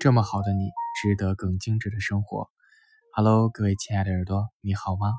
[0.00, 2.48] 这么好的你，值得更精致的生活。
[3.12, 5.12] Hello，各位亲爱的耳朵，你好吗？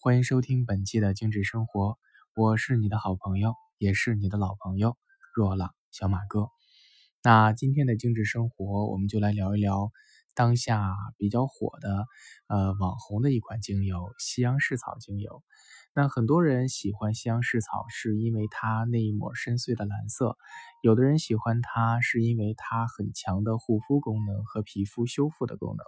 [0.00, 1.98] 欢迎收听本期的精致生活，
[2.34, 4.96] 我是你的好朋友，也是你的老朋友
[5.34, 6.48] 若朗小马哥。
[7.22, 9.92] 那今天的精致生活，我们就来聊一聊
[10.34, 12.06] 当下比较火的，
[12.46, 15.42] 呃，网红的一款精油——西洋蓍草精油。
[15.94, 20.38] 那很多人喜欢西洋蓍草，是因为它那一抹深邃的蓝色；
[20.82, 25.84] 有的人喜欢它，是因为它很强的护肤功能和皮肤修复的功能；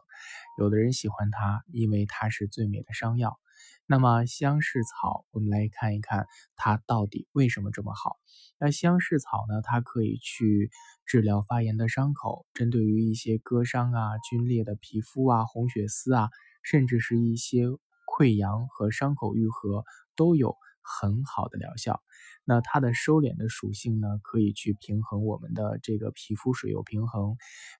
[0.58, 3.38] 有的人喜欢它，因为它是最美的伤药。
[3.86, 8.18] 那么西洋蓍草，我们来看一看它到底为什么这么好。
[8.58, 9.62] 那西洋蓍草呢？
[9.62, 10.70] 它可以去
[11.06, 16.28] 治疗发炎的伤口，针对于一些割伤啊、皲裂的皮肤啊、红血丝啊，
[16.62, 17.68] 甚至是一些。
[18.16, 22.00] 溃疡和伤口愈合都有很好的疗效。
[22.46, 27.36] 那它的收敛的属性呢，可以去平衡我们的这个皮肤水油平衡，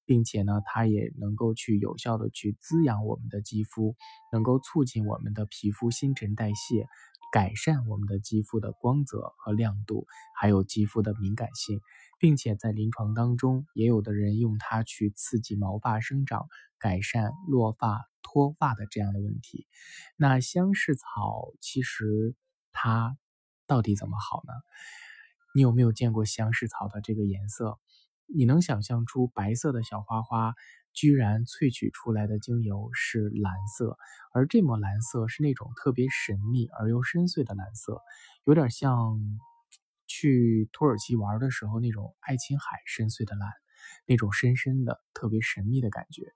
[0.07, 3.95] 并且呢，它也能够去有效的去滋养我们的肌肤，
[4.33, 6.89] 能够促进我们的皮肤新陈代谢，
[7.31, 11.81] 改善我们的肌肤的光泽和亮度，还有肌肤的敏感性。
[12.19, 18.14] 并且在临床当中，也有的人用它去刺激毛发生长，改善落发。
[18.25, 19.69] 脱发的这样的问题，
[20.17, 22.35] 那香蓍草其实
[22.73, 23.17] 它
[23.69, 24.53] 到底怎么好呢？
[25.55, 27.79] 你有没有见过香蓍草的这个颜色？
[28.27, 30.55] 你能想象出白色的小花花
[30.95, 33.99] 居然萃取出来的精油是蓝色，
[34.33, 38.01] 而这抹蓝色是那种特别神秘而又深邃的蓝色，
[38.45, 39.21] 有点像
[40.07, 43.51] 去土耳其玩的时候那种爱琴海深邃的蓝。
[44.07, 46.33] 那种深深的、特别神秘的感觉，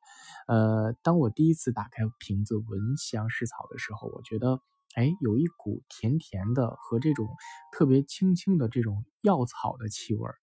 [0.46, 4.60] 呃，当我第一次打开瓶子闻西洋蓍草的时候，我觉得，
[4.94, 7.28] 哎，有一股甜甜的和这种
[7.72, 10.34] 特别轻轻的这种药草的气味儿，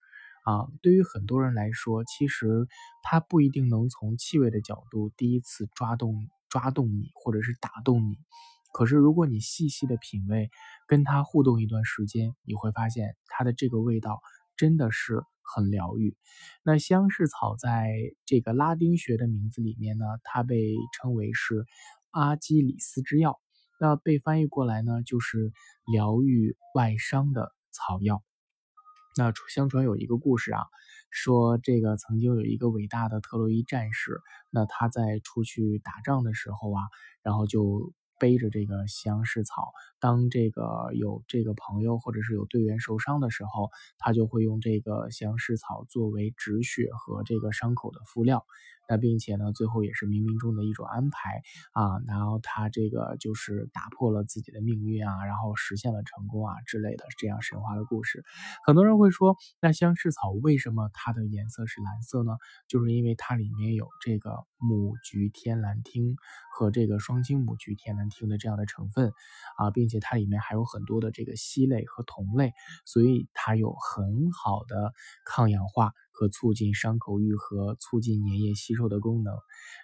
[0.44, 2.68] 啊，对于很多人来说，其实
[3.02, 8.16] 它不一定能从气味的角度第一次抓动、抓动你，或者是打动你，
[8.72, 10.50] 可是如果你细细的品味，
[10.86, 14.20] 跟它互动一段时间，你会发现它的这个味道
[14.56, 15.22] 真的是。
[15.48, 16.16] 很疗愈。
[16.64, 17.88] 那香蓍草在
[18.24, 21.64] 这个拉丁学的名字里面呢，它被称为是
[22.10, 23.40] 阿基里斯之药。
[23.78, 25.52] 那被翻译过来呢，就是
[25.86, 28.24] 疗愈外伤的草药。
[29.16, 30.64] 那相传有一个故事啊，
[31.10, 36.82] 说这个曾经有一个伟大的特洛伊战士，那他在出去打仗的时候啊，
[37.22, 37.92] 然后就。
[38.18, 48.46] 背着这个西洋蓍草，当这个有这个朋友或者是有队员受伤的时候，他就会用这个西洋蓍草作为止血和这个伤口的敷料。
[48.88, 51.42] 那并且呢，最后也是冥冥中的一种安排
[51.72, 58.24] 啊，然后他这个就是打破了自己的命运啊，然后实现了成功啊之类的这样神话的故事。
[58.64, 62.32] 很多人会说，那香蓍草为什么它的颜色是蓝色呢？
[62.68, 66.14] 就是因为它里面有这个母菊天蓝烃
[66.52, 69.12] 和这个双氢母菊天蓝烃的这样的成分
[69.58, 72.52] 啊，并且它里面还有很多的这个烯类和酮类，
[72.84, 74.92] 所以它有很好的
[75.24, 75.92] 抗氧化。
[76.16, 79.34] 和促进伤口愈合、促进粘液吸收的功能。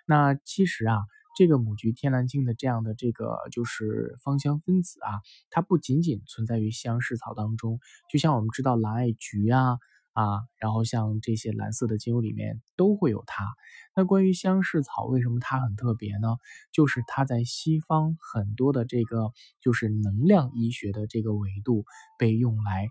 [0.06, 0.96] 那其实啊，
[1.36, 5.20] 这个母菊天蓝烃的这样的这个就是芳香分子啊，
[5.50, 7.78] 它不仅仅存在于西洋蓍草当中，
[8.10, 9.76] 就像我们知道蓝艾菊啊。
[10.12, 13.44] 啊，然后像这些蓝色的精油里面都会有它。
[13.96, 16.36] 那关于香蓍草，为什么它很特别呢？
[16.72, 21.84] 就是它在西方很多的这个就是能量医学的这个维度
[22.18, 22.88] 被用来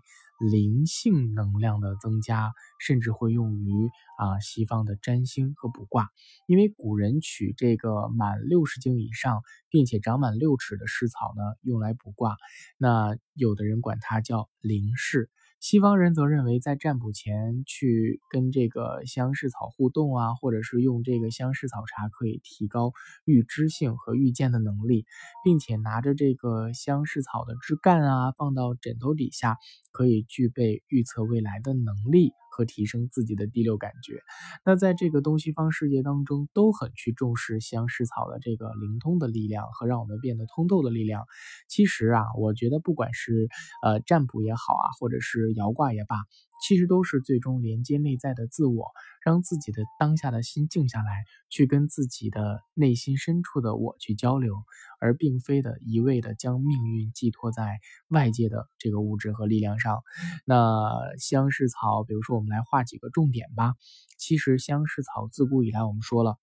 [0.50, 6.08] 灵性能量的增加，甚至会用于啊西方的占星和卜卦。
[6.46, 12.36] 因为古人取这个满六十斤以上并且长满六尺的蓍草呢，用来卜卦。
[12.78, 15.28] 那有的人管它叫灵蓍。
[15.62, 22.92] 西方人则认为，在占卜前去跟这个香蓍草互动啊，或者是用这个香蓍草茶，可以提高
[23.24, 25.06] 预知性和预见的能力，
[25.44, 29.56] 并且拿着这个香蓍草的枝干啊，放到枕头底下，
[29.92, 32.32] 可以具备预测未来的能力。
[32.52, 34.20] 和提升自己的第六感觉，
[34.64, 41.24] 那在这个东西方世界当中，都很去重视香蓍草的这个灵通的力量和让我们变得通透的力量。
[41.66, 43.48] 其实啊，我觉得不管是
[43.82, 46.16] 呃占卜也好啊，或者是摇卦也罢。
[46.62, 48.92] 其实都是最终连接内在的自我，
[49.24, 54.54] 让自己的当下的心静下来，去跟自己的内心深处的我去交流，
[55.00, 60.04] 而并非的一味的将命运寄托在外界的这个物质和力量上。
[60.44, 63.74] 那香蓍草，比如说我们来画几个重点吧。
[64.16, 66.38] 其实香蓍草自古以来，我们说了，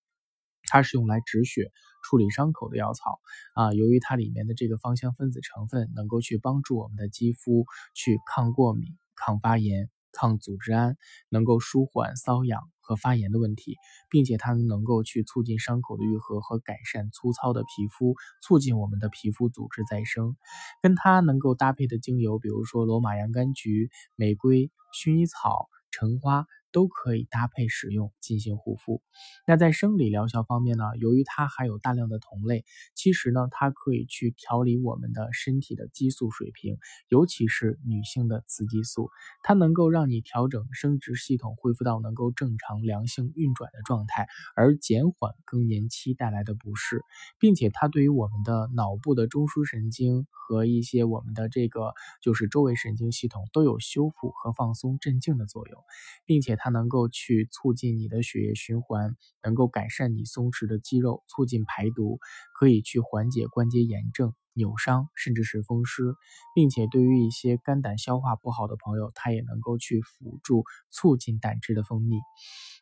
[0.63, 1.71] 它是用来止血、
[2.03, 3.21] 处理伤口的药草
[3.55, 3.73] 啊。
[3.73, 9.89] 由于它里面的这个芳香分子成分，能够去帮助我们的肌肤去抗过敏、抗发炎。
[10.19, 10.97] 抗组织胺
[11.29, 13.77] 能够舒缓瘙痒和发炎的问题，
[14.09, 20.35] 并且它能够去促进伤口的愈合和改善粗糙的皮肤，促进我们的皮肤组织再生。
[20.81, 26.45] 跟它能够搭配的精油，比如说罗马洋甘菊、玫瑰、薰衣草、橙花。
[26.71, 29.01] 都可以搭配使用进行护肤。
[29.47, 30.83] 那在生理疗效方面呢？
[30.99, 32.63] 由于它含有大量的酮类，
[32.95, 36.77] 其实呢，它可以去调理我们的身体的激素水平，
[37.07, 39.09] 尤其是女性的雌激素。
[39.41, 47.01] 它能够让你调整生殖系统，恢复到能够正常良性运转的状态，而减缓更年期带来的不适，
[47.39, 55.83] 并且它对于我们的脑部的中枢神经和一些我们的这个就是周围神经系统都有修复和放松镇静的作用，
[56.25, 56.58] 并且。
[56.59, 62.19] 它能够去促进你的血液循环，能够改善你松弛的肌肉，促进排毒，
[62.59, 66.13] 可以去缓解关节炎症、扭伤，甚至是风湿，
[66.53, 72.19] 并且对于一些肝胆消化不好的朋友，它也能够去辅助促进胆汁的分泌。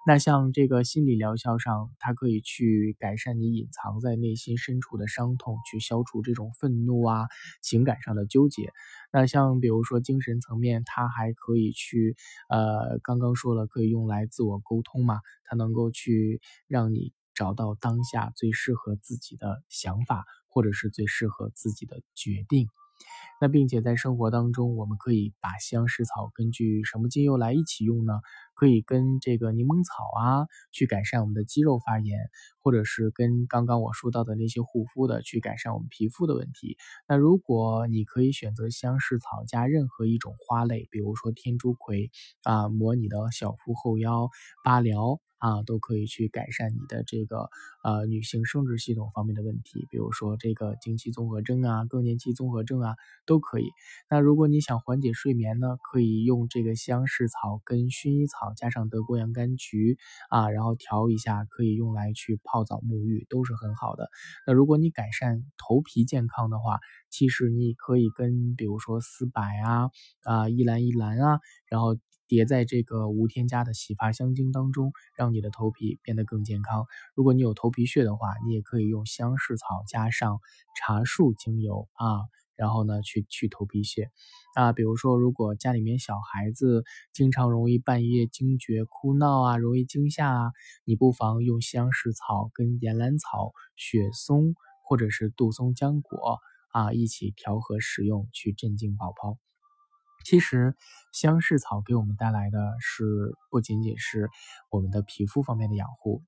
[0.08, 7.28] 那像这个心理疗效上，它可以去改善你隐藏在内心深处的伤痛，去消除这种愤怒啊、
[7.62, 8.72] 情感上的纠结。
[9.12, 12.16] 那像比如说精神层面，它还可以去，
[12.50, 20.26] 呃，刚刚说了可以用来自我沟通嘛，它能够去让你找到当下最适合自己的想法，
[20.58, 22.68] 或者是最适合自己的决定。
[23.40, 28.14] 那并且在生活当中，我们可以把西洋石草根据什么精油来一起用呢？
[28.58, 32.18] 可以跟这个柠檬草啊，去改善我们的肌肉发炎，
[32.58, 36.76] 或者是跟刚刚我说到的那些护肤的，去改善我们皮肤的问题。
[37.08, 42.10] 那如果你可以选择西洋石草加任何一种花类，比如说天竺葵
[42.42, 44.30] 啊，抹你的小腹后腰，
[44.64, 45.20] 八髎。
[45.40, 47.52] 啊，都可以去改善你的这个
[47.84, 52.96] 呃女性生殖系统方面的问题，比如说这个经期综合征啊、更年期综合症啊，
[53.28, 53.70] 都可以。
[54.10, 59.98] 那如果你想缓解睡眠呢，可以用这个西洋蓍草跟薰衣草加上德国洋甘菊
[60.30, 64.10] 啊，然后调一下，可以用来去泡澡沐浴，都是很好的。
[64.46, 66.80] 那如果你改善头皮健康的话，
[67.10, 69.90] 其实你可以跟比如说丝柏啊、
[70.24, 71.40] 啊依兰依兰啊，
[71.70, 71.98] 然后。
[72.30, 76.86] 叠在这个无添加的洗发香精当中，让你的头皮变得更健康。
[77.16, 80.42] 如果你有头皮屑的话，你也可以用香柿草加上
[80.76, 82.28] 茶树精油啊，
[82.58, 84.10] 然后呢去去头皮屑
[84.56, 84.74] 啊。
[84.74, 86.84] 比如说，如果家里面小孩子
[87.14, 90.52] 经常容易半夜惊厥、哭闹啊，容易惊吓啊，
[90.84, 96.40] 你不妨用香柿草跟岩兰草、雪松或者是杜松浆果
[96.74, 99.38] 啊一起调和使用，去镇静宝宝。
[100.26, 100.76] 其实，
[101.14, 104.30] 香柿草给我们带来的是不仅仅是
[104.70, 106.22] 我们的皮肤方面的养护，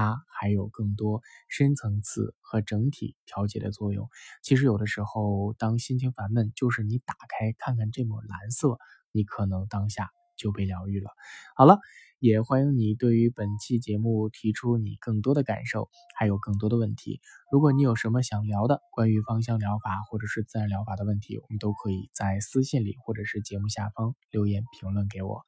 [0.00, 1.20] 它还有更多
[1.50, 4.08] 深层次和整体调节的作用。
[4.42, 8.78] 其实有的时候，当心情烦闷，就是你打开看看这抹蓝色，
[9.12, 10.10] 你可能当下
[10.40, 11.10] 就被疗愈了。
[11.54, 11.78] 好了。
[12.22, 17.18] 也欢迎你对于本期节目提出你更多的感受，还有更多的问题。
[17.50, 25.40] 如果你有什么想聊的关于芳香疗法或者是自然疗法的问题，我们都可以在私信里或者是节目下方留言评论给我，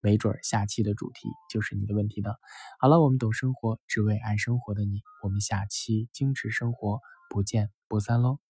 [0.00, 2.30] 没准儿下期的主题就是你的问题呢。
[2.78, 8.49] 好了，我们懂生活，只为爱生活的你，我们下期精致生活不见不散喽。